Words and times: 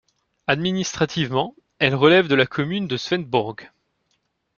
Administrativement, 0.47 1.53
elle 1.77 1.93
relève 1.93 2.27
de 2.27 2.33
la 2.33 2.47
commune 2.47 2.87
de 2.87 2.97
Svendborg. 2.97 3.69